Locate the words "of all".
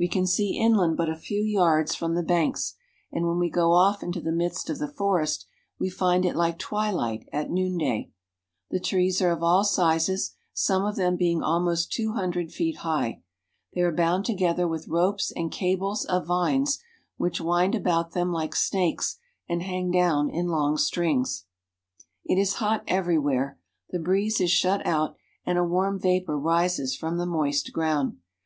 9.30-9.64